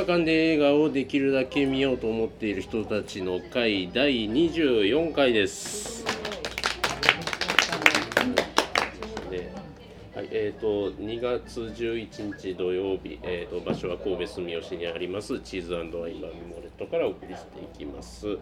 [0.00, 6.06] 映画館で映画をできるだけ見ようと思っている人たちの会第24回です。
[10.14, 18.38] はいえー、と2月11日土曜日、えー、と場所は神戸住吉にありますチーズワインバーミモレットからお送りしていきます。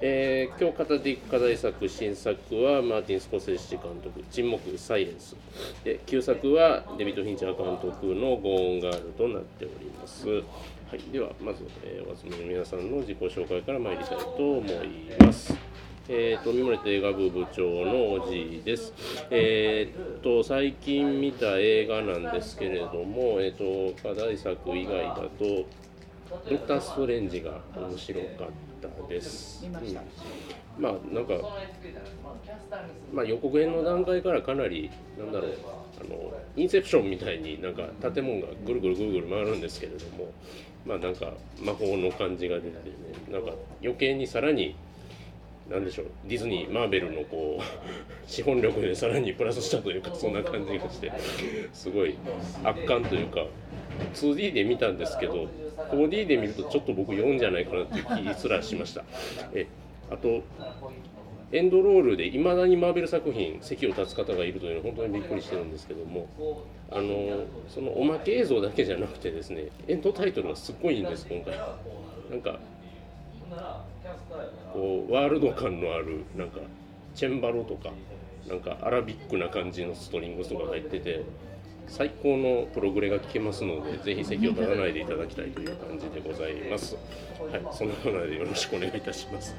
[0.00, 5.36] えー今日語っていく課題作新作はマーティン・スコセッシ監督「沈黙サイレンス」
[5.84, 10.42] で旧作はデビッド・フィンチャー監督の「ゴーンガール」となっております。
[10.92, 14.88] はい、ではまず、えーお集めの皆さんの自己紹介から参りたいと思い
[15.24, 15.54] ます。
[16.06, 18.92] えー、とミモレット映画部部長のおじいです。
[19.30, 25.64] えー、と最近見た映画なんですけれども、えー、と課題作以外だと
[26.50, 28.48] 「ドクター・ストレンジ」が面白かっ
[28.82, 29.64] たです。
[29.64, 29.72] うん
[30.78, 31.34] まあなんか、
[33.12, 35.52] まあ、予告編の段階からかなりなんだろう
[36.00, 40.32] あのインセプションみたいになんか建物がぐるぐるぐるぐる回るんですけれども
[40.86, 42.72] まあなんか魔法の感じが出てね
[43.30, 43.52] なんか
[43.82, 44.74] 余計にさらに
[45.70, 47.62] なんでしょうディズニーマーベルのこう
[48.30, 51.12] 資本力でさらにプラスしたというかそんな感じがして
[51.72, 52.16] すごい
[52.64, 53.46] 圧巻というか
[54.14, 55.48] 2D で見たんですけど
[55.92, 59.04] 4D で見るとちょっと僕4じゃないかなっていう気すらしました。
[59.54, 59.66] え
[60.10, 60.42] あと
[61.52, 66.26] エンドロールでいまだにマーベル作品席を立つ方がいるというのは本当にびっくりしてるんですけども
[66.90, 71.58] あのそのおまけ映像だけじゃなくてですねエンドタイトルがすっごいいいんです今回。
[72.30, 72.58] なんか
[74.72, 76.60] こうワールド感のあるなんか
[77.14, 77.90] チェンバロとか
[78.48, 81.22] なんかアラビックな感じのストリングスとか入ってて
[81.86, 86.94] 最高のプログレが聴けますのでぜひ席を立たないでいただきたいという感じでございます。
[86.94, 87.00] は
[87.58, 89.54] いそんなことでよろしくお願いいたします。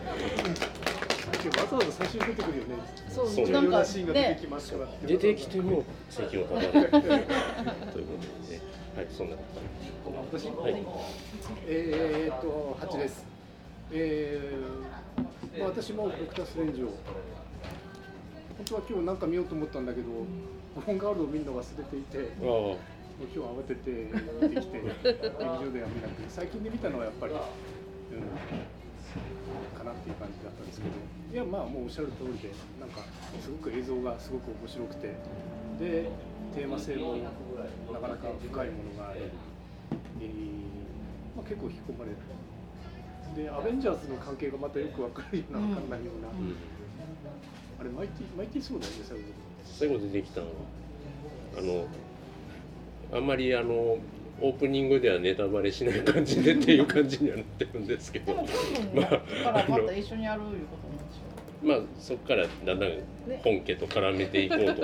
[1.28, 2.76] わざわざ最初に出てくるよね。
[3.10, 4.38] そうそうなんかシーンが出てね。
[4.42, 8.62] きますからって出てきても席を立たないということでね。
[8.96, 9.36] はいそんな
[10.32, 10.84] 私、はい。
[11.68, 13.26] えーっと八です。
[13.92, 16.88] えー、まあ私もドクターストレンジを。
[16.88, 22.78] 本当は今日なんか見ようと思ったんだけど、ゴーンガールを見るの忘れていて、あもう
[23.24, 23.92] 今日慌てて
[24.42, 27.40] 見てきて 劇場では見なくて、最近で見たのはやっぱり、うん、
[30.04, 31.00] っていう感じだったんですけど、
[31.32, 33.08] いやまあもうおっしゃる通りで、なんか
[33.40, 35.16] すごく映像がすごく面白くて、
[35.80, 36.12] で
[36.52, 37.32] テーマ性もな
[38.00, 39.22] かなか深いものがあり、
[40.20, 42.18] えーまあ、結構引き込まれる。
[43.34, 46.56] で、アベンジャーズの関係がまたよくわかるような、わかんないような、うん
[47.80, 49.24] あれマイティマイティそうだよね、最後。
[49.66, 50.54] 最後出てきたのは
[51.58, 51.88] あの
[53.18, 53.98] あんまりあの
[54.42, 58.34] オープニングではネタバレしない感じでっていう感じにはなってるんですけど。
[58.34, 61.34] でも多分まあからまた一緒にやるいうことなんでしょ
[61.66, 62.92] まあそこからだんだん
[63.44, 64.76] 本家と絡めていこう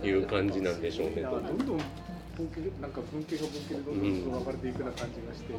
[0.00, 1.22] という感じなんでしょうね。
[1.22, 1.80] どんどん
[2.36, 5.52] 文系なんか文系が文系でどんどん分かれていくような感じがして、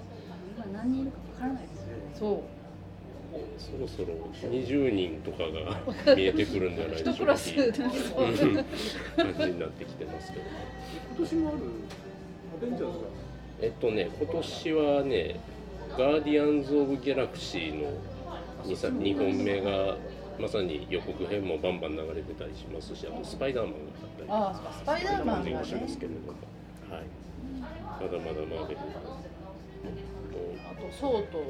[0.57, 1.93] 今何人いるかわからないですよね。
[2.13, 2.65] そう。
[3.57, 4.13] そろそろ
[4.49, 7.65] 20人とかが見えてくるんじゃないでしょうか一クラスうん。
[7.65, 10.45] 感じになってきてますけど。
[11.17, 11.57] 今年もある
[12.57, 13.05] アベンジャーズが
[13.61, 15.39] えっとね今年はね
[15.97, 17.91] 「ガーディアンズ・オブ・ギャラクシー」の
[18.65, 19.95] 2, 2本目が
[20.39, 24.29] まさに予告編もバンバン流れてたりしますしあとスパイダーマンがあったり。
[24.29, 25.53] ああスパイダーマンがね。
[25.53, 26.33] 感じがしますけれども、
[26.89, 27.03] はい、
[27.61, 28.79] まだまだマーベル
[30.69, 31.43] あとソウと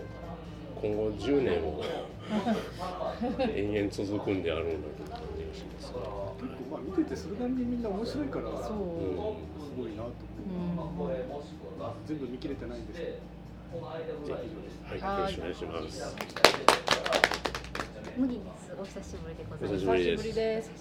[0.81, 1.83] 今後10年を
[3.55, 5.99] 延々続くんであろうなという感じがしますね。
[6.41, 10.13] 結構まあ見ててそれなりにみんな面白いからすそう、うんごいなと
[10.47, 11.15] 思う、うん
[12.07, 16.15] 全部見切れてないんですけどはい、よろしくお願いします。
[18.15, 18.71] 無理です。
[18.79, 19.89] お久しぶりでございます。
[19.89, 20.71] お久しぶりです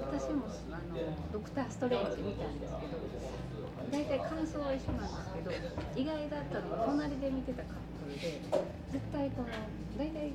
[0.00, 1.02] 私もあの
[1.32, 3.02] ドクターストレンジ見たんですけど、
[3.90, 5.50] 大体感想は一緒なんですけど、
[5.96, 7.74] 意外だったのが隣で見てたカッ
[8.06, 8.40] プルで、
[8.92, 9.48] 絶対この
[9.98, 10.32] 大体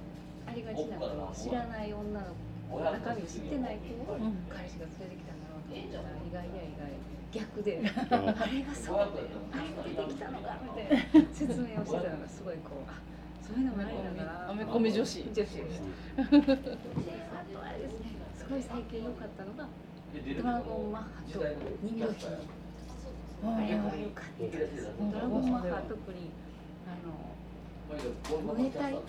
[0.47, 1.25] ありがちなの。
[1.25, 2.35] は知らない女の
[2.69, 6.91] 子中身を知ってない子をうん彼氏が連れてきたんだろうと思ったら意外や意外。
[7.31, 7.79] 逆で。
[7.87, 8.95] あ あれがそう。
[9.15, 9.23] で、
[9.55, 11.27] あれが出てきたのかみたいな。
[11.31, 12.99] 説明をしてたのがすごいこう、あ
[13.41, 14.51] そういうのもあるんだな。
[14.51, 15.23] アメコミ女子。
[15.23, 15.35] 女子。
[15.35, 15.59] でした。
[15.59, 19.67] で、あとあれですね、すごい最近良かったのが、
[20.11, 21.39] ドラゴンマッハと
[21.83, 22.35] 人魚姫。
[23.43, 24.89] あれは良かったです。
[24.99, 26.31] ドラゴンマッハは特に、
[26.85, 27.15] あの、
[27.91, 29.01] ムエタイ、うん、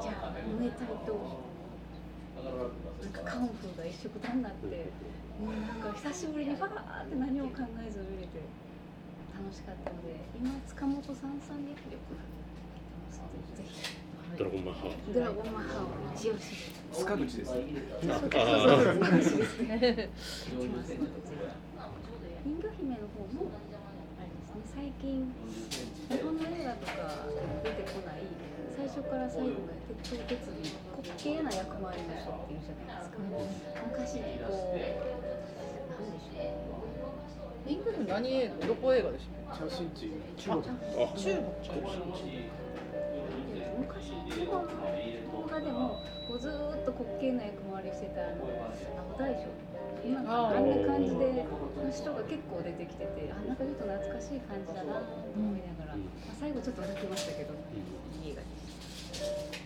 [0.00, 1.42] じゃあ、ムエタイと、
[2.38, 4.66] なんかカンフーが一緒くたになって、
[5.40, 8.38] もうなんか久しぶりにファーって何も考えず見れて
[9.34, 12.14] 楽しかったので、今塚本さんさんによく
[13.56, 13.96] ぜひ
[14.38, 14.88] ドラゴンマッハ。
[15.12, 16.82] ドラゴンマッハを一押しで。
[16.92, 17.52] 塚口 です
[22.44, 25.32] 人魚姫の方もあれですね、最近
[26.72, 28.24] 日本の映画とか出てこない。
[28.72, 33.20] 最初から最後まで鉄頭鉄尾滑稽な役回りの人っているじゃないですか。
[33.84, 40.64] 昔こうなんでしょうイングル何映画どこ映画でしチャーシンチ中国。
[40.64, 41.44] あ中国。
[43.78, 44.72] 昔日本の
[45.30, 48.48] 動画でもこうずーっと滑稽な役回りしてたあの
[49.12, 49.46] 青大将
[50.04, 59.62] 今あんな感じでの人が結構出てきててあなんかちょっと懐かしい感じだなと思いながら、うんまあ、最後ちょっと泣きましたけどいい映画です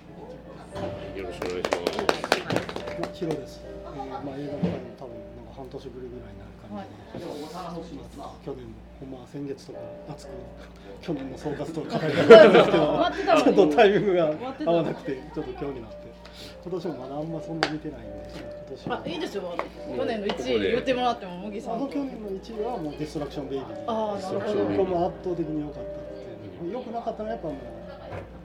[1.17, 3.41] よろしくお願いします。
[3.41, 3.61] です。
[3.65, 4.53] えー、まあ、映画
[4.99, 5.26] 多分
[5.57, 6.69] 半年ぶりぐらいになる感
[7.17, 7.27] じで、
[8.45, 8.67] 去年
[9.01, 10.31] ほんまは先月とか熱く
[11.01, 14.33] 去年の総括とかちょっとタイミングが
[14.67, 16.07] 合わなくてちょっと今日になって。
[16.67, 18.09] 今年もまだあんまそんな見てないんで
[18.69, 19.03] 今年は。
[19.05, 19.55] あいいですよ。
[19.97, 21.85] 去年の1位言ってもらっても麦さんと。
[21.85, 24.65] あの去年の1位はもうディストラクションベイビーあーなるほど。
[24.65, 25.93] これも圧倒的に良かったっ
[26.67, 27.57] て良くなかったのはやっぱもう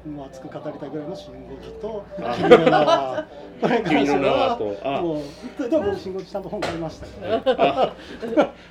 [0.05, 2.03] もう熱く語りたいぐらいの「シン・ゴジ」と
[2.35, 3.27] 「君の名は」
[3.61, 4.77] これに関して君の名ははと。
[4.83, 5.01] あ。
[5.01, 5.21] も
[5.59, 7.07] うでも僕「シン・ゴジ」ちゃんと本買いました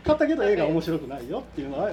[0.04, 1.90] 買ったけど映画面白くないよっていうのは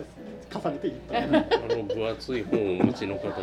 [0.50, 3.36] 重ねて言ったあの分厚い本をお持ちの方が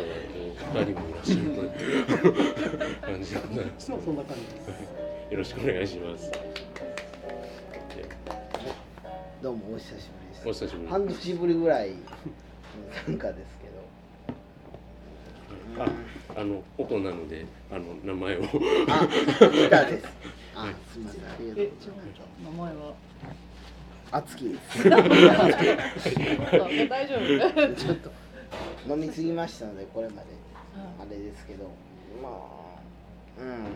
[0.73, 3.85] 二人もいらっしゃるという感じでございます。
[3.85, 5.05] そんな感じです。
[5.31, 5.87] よろしくお願い。
[5.87, 6.31] します。
[9.41, 10.49] どうもお久しぶりです。
[10.49, 11.95] お久しぶり半年ぶりぐらいの
[13.05, 13.54] 参加です
[15.79, 18.43] あ、あの音なのであの名前を。
[18.43, 20.07] あ、ギターです。
[20.55, 21.21] あ、すみません。
[21.25, 21.89] ありがとうございます。
[22.43, 22.93] 名前は？
[24.11, 24.89] あつきです。
[24.89, 25.01] 大
[27.07, 27.75] 丈夫？
[27.75, 28.11] ちょっと。
[28.87, 30.27] 飲みすぎましたのでこれまで。
[30.99, 31.65] あれですけど。
[32.21, 32.31] まあ
[33.39, 33.75] うん。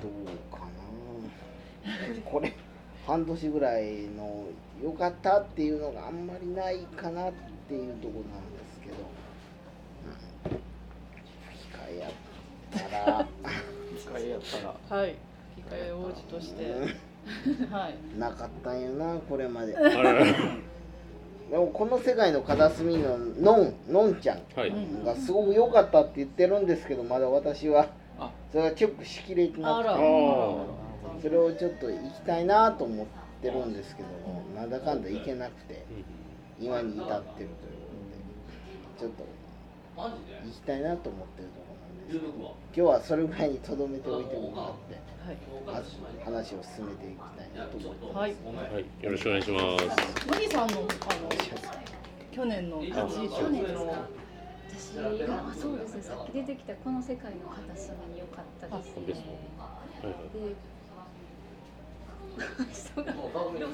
[0.00, 0.10] どう
[0.54, 0.66] かな。
[2.24, 2.54] これ
[3.06, 4.46] 半年ぐらいの
[4.82, 7.32] 良かったっていうのがあんまりないかなっ
[7.68, 8.94] ていうところなんですけど、
[10.46, 12.12] うん、控えやっ
[12.70, 13.28] たら
[14.02, 15.16] 使いやったらはい。
[15.54, 16.64] 吹き替え王子として。
[16.64, 17.70] うん。
[17.70, 18.18] はい。
[18.18, 19.74] なかったんよなこれまで。
[21.50, 24.40] でもこの世界の片隅ののんのんちゃん
[25.04, 28.30] がすごく良かったって言ってるんですけどまだ私はあ。
[28.50, 29.88] それはチェックしきれてなくて。
[29.90, 29.96] あ
[31.20, 33.06] それをちょっと行きたいなと思っ
[33.40, 35.84] てるんですけどもなんだかんだ行けなくて
[36.58, 37.48] 今に至ってるというこ
[38.98, 39.02] とで。
[39.02, 39.24] ちょっと
[39.96, 40.10] 行
[40.50, 42.54] きたいなと思ってるところなんですけど。
[42.74, 44.96] 今日はそれぐらいにとどめておいてもらって
[45.26, 45.36] はい。
[45.66, 45.90] まず
[46.24, 48.16] 話を進めていきたいなと思ってます。
[48.16, 48.34] はい。
[48.74, 49.04] はい。
[49.04, 50.26] よろしくお願いします。
[50.26, 50.88] 麦さんのあの
[52.32, 56.02] 去年の1位去年ですか私があそうですね。
[56.02, 59.06] さっき出てきたこの世界の片隅に良かったですね。
[59.06, 59.62] ですか？
[59.62, 60.14] はいはい。
[60.48, 60.56] で
[62.72, 63.12] 人が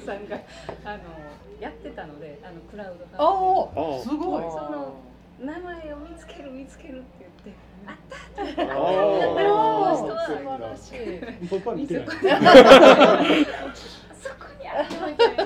[0.05, 0.35] さん が
[0.83, 1.03] あの
[1.61, 3.89] やってたのであのクラウドファンディング。
[3.89, 4.43] あああすごい。
[4.43, 4.93] その
[5.39, 7.05] 名前を見つける見つけるって
[7.45, 8.43] 言ってあった。
[8.43, 12.11] ってああああ素晴らしい僕は見てないそ
[14.35, 15.43] こにあるみたいな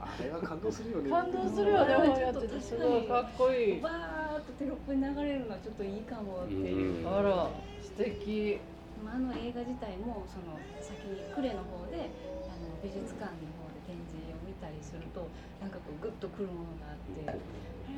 [0.00, 7.48] あれは感動するよね感動するよね本やっててすごいかっこいいバーっとテロップに流れるのはちょっといいかもっていう、うんあら
[7.82, 8.58] 素敵。
[9.04, 12.08] まあ、あの映画自体もその先に呉の方で
[12.48, 15.28] あの美術館の方で展示を見たりすると
[15.60, 17.36] なんかこうグッとくるものがあってあれ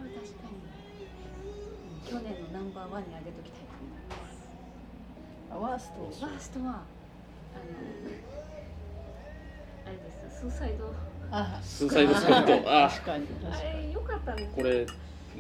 [0.03, 0.77] は確かに、うん
[2.05, 4.37] 去年のナンバーワンに挙げときたいと思います。
[5.51, 6.27] ワースト。
[6.27, 6.81] ワーストはあの
[9.87, 10.01] あれで
[10.31, 10.93] すスーサイド。
[11.31, 12.85] あスーサイドスクワット。
[12.85, 13.27] あ、確かに。
[13.27, 14.87] 確あかにれ良かったんですこれ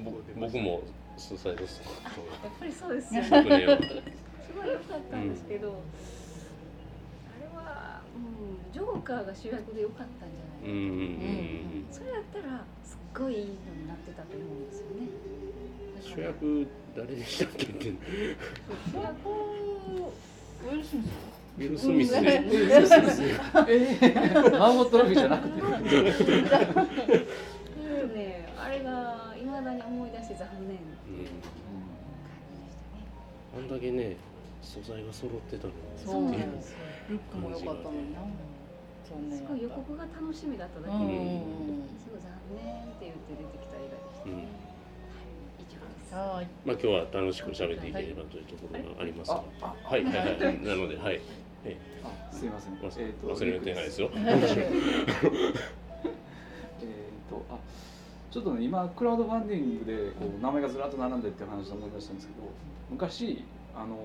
[0.04, 0.82] ぼ僕も
[1.16, 2.20] スーサイドスクワット。
[2.46, 3.22] やっぱりそうですよ。
[3.22, 3.28] ね。
[4.46, 5.72] すごい良かったんですけど、あ
[7.40, 10.92] れは、うん、ジョーカーが主役で良かったんじゃないかうんうんう
[11.84, 11.86] ん。
[11.90, 15.06] それやったらすっごいいいのになってたと思うんですよね。
[16.14, 17.82] 主役誰でしたっけって。
[17.82, 17.88] 主
[18.94, 19.28] 役
[20.66, 21.06] ウィル・スミス。
[21.58, 22.40] ウィル・スミスうんで。
[24.56, 25.60] マーモットロビーじゃなくて。
[28.14, 28.48] ね。
[28.56, 30.78] あれがいまだに思い出して残念。
[31.08, 31.18] うん。
[31.18, 31.42] でしたね。
[33.56, 34.16] あんだけね
[34.62, 35.72] 素材が揃ってたの。
[36.04, 36.76] そうなんですよ。
[37.10, 38.20] ルックも良かったのにな。
[39.06, 39.12] す
[39.48, 41.08] ごい予告が楽しみだっただけで、うん。
[41.98, 44.28] すごい残念って言って出てきた映画でした。
[44.30, 44.48] ね。
[46.14, 49.28] はい、まあ今日は楽しく喋っていければというところがあります。
[49.28, 50.62] がああはいはいはい。
[50.62, 51.20] なのではい。
[52.30, 52.74] すいません。
[52.74, 54.10] 忘えーと忘れてないですよ。
[54.14, 55.52] えー
[57.28, 57.58] とあ
[58.30, 62.42] ちょっとね今クラウドファンディングでこう名前がずらっと並んでっていう話を思い出したんですけど
[62.90, 63.44] 昔
[63.74, 63.96] あの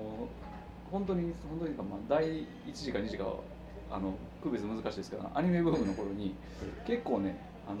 [0.90, 3.34] 本当に本当にかまあ第1次か2次かは
[3.90, 6.34] あの区別難しいですけどアニメブームの頃に
[6.86, 7.36] 結構ね
[7.68, 7.80] あの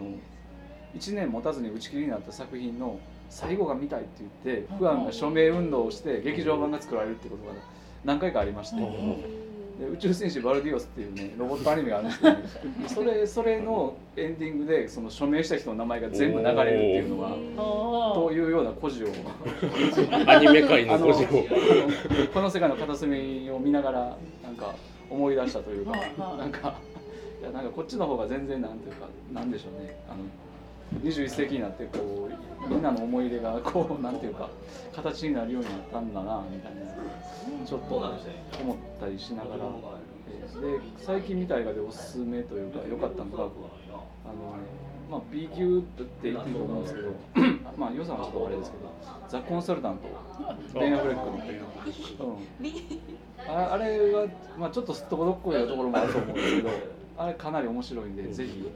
[0.94, 3.00] 1年持たずに打ち切りになった作品の
[3.32, 7.54] 最後が見たいって言ってファンが署名運動をして劇場版が作られるってことが
[8.04, 12.44] 何回かありまして、で宇宙戦士バルディオスっていうねロボットアニメがあるんですけど、ね、
[12.88, 19.06] それそれのエンディングでその署名した人の名前が全部流れるっていうのはというような故事を。
[20.26, 21.28] アニメ界の故事を。
[22.34, 24.74] この世界の片隅を見ながらなんか
[25.08, 25.92] 思い出したというか、
[26.36, 26.74] なんか
[27.40, 29.96] いやなんかこっちの方が全然なんていうかなんでしょうね。
[30.06, 30.18] あの
[31.02, 34.48] 21世紀になってこうみんなの思い出がこうなんていうか
[34.94, 39.64] 形になるようになったんだなみたいなちょっと思ったりしながら。
[39.64, 40.12] えー
[40.60, 43.52] で最近見た映画でおすすめというか良かったのがあの、
[45.10, 47.08] まあ、B 級って言っていいと思うんですけど
[47.76, 48.92] まあ予算はちょっとあれですけど
[49.28, 50.08] 「ザ・コンサルタント」
[50.78, 51.26] ベン・アフレック
[52.22, 54.26] の、うん、ああれは、
[54.58, 56.68] まあ、ちょっとすっとこどっこいなところもあると思うんですけど
[57.16, 58.70] あれかなり面白いんでぜひ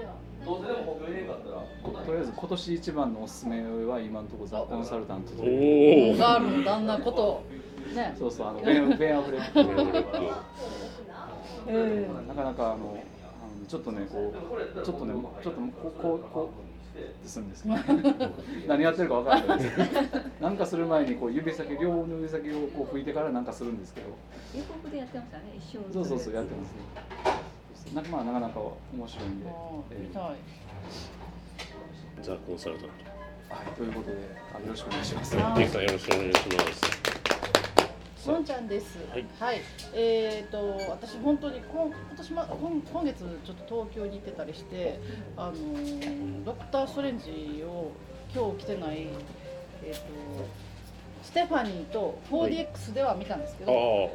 [0.46, 6.12] ことりあえず今年一番のおすすめは今のところ「ザ・コンサルタント」という。
[6.12, 6.50] おおガー。
[6.50, 7.42] ルの旦那こと
[7.94, 8.14] ね。
[8.18, 9.60] そうそうあのベンベン・ アフレック
[11.68, 12.96] えなかなかあのあの
[13.66, 16.50] ちょっとねこうちょっとねちょっとこうこうこ
[17.24, 17.74] うするんですけど
[18.68, 19.78] 何やってるか分からないです
[20.40, 24.06] なんかする前にこう指先両方の指先をこう拭いてからなんかするんですけど
[24.54, 27.35] 英国でやってましたね一瞬そうそうそうやってますね
[27.96, 28.60] なまあなかなか
[28.92, 29.46] 面白いんで、
[29.90, 30.36] えー見たい
[32.22, 34.16] ザ・コンサルタンはい、ということで
[34.54, 35.38] あのよろしくお願いしますト。
[35.58, 38.28] リクさんよろしくお願いします。
[38.28, 38.98] のんちゃんです。
[38.98, 39.60] ははいい。
[39.94, 45.00] えっ、と私本当に今今年ま今今月ちょっと東京に行ってたりして、
[45.36, 47.92] あのードクターストレンジを
[48.34, 49.06] 今日来てない
[49.84, 50.00] えっ、と
[51.22, 54.10] ステファニーと 4DX では見たんですけあど、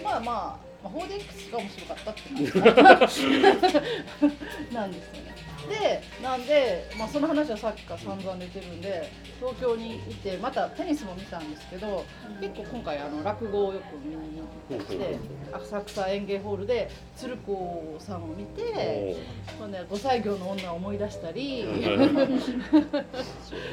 [0.00, 0.63] あ、まあまあ。
[0.84, 2.44] まあ、4DX が面白かったって感じ。
[4.74, 5.34] なんですよね。
[5.68, 9.10] で、なんで、まあ、その話はさっきから散々出てるんで、
[9.40, 12.04] 東京に行って、またテニスも見たんですけど、
[12.38, 15.18] 結構今回、あの落語をよく見に行ってきて、
[15.52, 19.16] 浅草園芸ホールで鶴子さんを見て、
[19.56, 21.64] そのね、五歳業の女を思い出したり、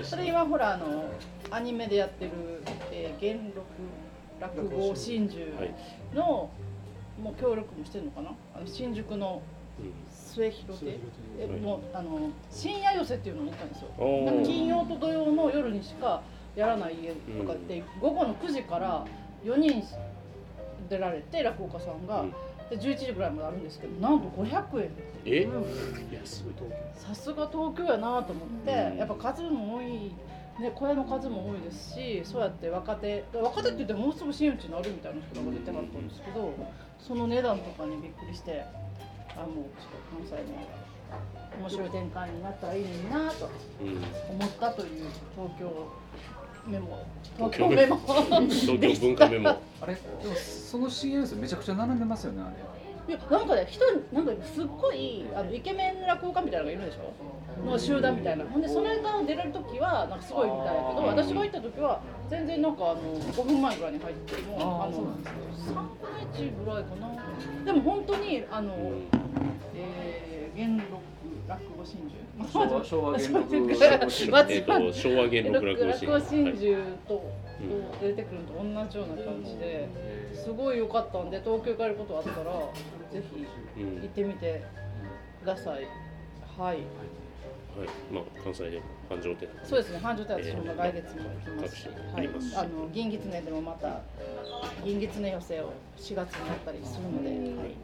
[0.04, 1.10] それ今ほらあの
[1.50, 2.32] アニメでやってる、
[2.92, 3.66] えー、元禄
[4.40, 5.46] 落語真珠
[6.14, 6.50] の、
[7.22, 8.32] もう協力もしてるのかな？
[8.56, 9.42] あの新宿の
[10.10, 10.98] 末広亭
[11.40, 11.60] えはい。
[11.60, 13.88] もうあの深夜寄せっていうのに行ったんですよ。
[13.98, 14.26] おー。
[14.26, 16.22] なんか金曜と土曜の夜にしか
[16.56, 19.06] やらない家とかって、午後の9時から
[19.44, 19.84] 4人
[20.90, 22.32] 出られて落語家さんが、うん。
[22.70, 24.92] で11時ぐらいまであるんですけどなんと500円。
[25.26, 25.48] え、
[26.14, 26.76] 安い東京。
[26.96, 28.98] さすが東京やなと思って、うん。
[28.98, 30.12] やっぱ数も多い、
[30.60, 36.54] ね、小屋の数も多いですしそうやって若手若手って言ってももうすぐ真打ちになるみたいな人が出てはったんですけど
[37.00, 38.64] その値段とかにびっくりして
[39.36, 43.50] あもうちょっと関西の面白い展開になったらいいのになと
[43.82, 43.88] うん、
[44.36, 45.06] 思ったという
[45.36, 45.92] 東京
[46.68, 47.06] メモ
[47.38, 47.98] 東東京メ京メモ
[48.50, 49.50] 東京文化メモ。
[49.82, 49.96] あれ？
[49.96, 52.81] でもその CM めちゃくちゃ並んでますよねあれ。
[53.08, 57.66] いやなんかね人なんかすっごいあのイケメン落語家みたいなのがいるでしょ？
[57.66, 58.46] の集団みたいな。
[58.46, 65.88] ほんでそれが出れる時はなんかすごいみたいだけど私が行った時は全然なんかあの5分前ぐらいに入ってもあーあのそうなんです3分の
[66.34, 67.66] 1ぐらいかな。
[67.66, 69.08] でも本当にあの、うん。
[69.76, 70.86] えー、元禄
[71.52, 76.54] 落語真珠昭和昭和元禄 昭和元禄落語真はい。
[76.54, 76.78] 珠
[77.08, 77.24] と、
[78.02, 79.88] 出てくるのと同じような感じで、
[80.34, 82.52] すごい良かったんで東京行かれることあったら
[83.12, 83.46] ぜひ
[83.82, 84.64] うん行ってみて
[85.42, 85.88] ください。
[86.58, 86.78] はい、はい、
[88.12, 89.50] まあ関西で繁盛店。
[89.64, 90.00] そうですね。
[90.00, 91.76] 繁盛店私も来月も行きます。
[91.76, 92.30] し、はい。
[92.56, 94.02] あの銀狐でもまた
[94.84, 97.76] 銀狐寄せを4月にやったりするので、はい、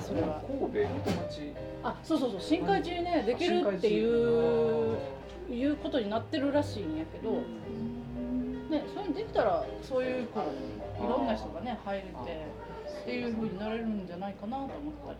[0.00, 0.42] それは。
[0.46, 1.52] 神戸元町。
[1.82, 2.40] あ、そうそうそう。
[2.40, 4.98] 新海地にねできるっていう
[5.50, 7.32] いうことになってるらしいんやけど、
[8.70, 10.42] ね、それにできたらそういうこ
[11.00, 12.08] ういろんな人がね入れて
[13.02, 14.72] っていう風になれるんじゃないかなと思っ
[15.06, 15.18] たり。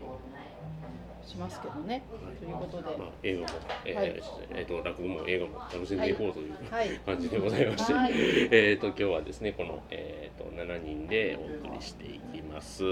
[1.26, 2.02] しますけどね。
[2.40, 3.46] ということで、まあ映画も、
[3.84, 4.22] えーはい。
[4.50, 7.00] えっ、と落語も映画も楽しんでいこうというはい。
[7.06, 8.12] 感じでございまして、はい。
[8.50, 12.82] えっと今日はですねこのえっ、と7人でお送りしていきます。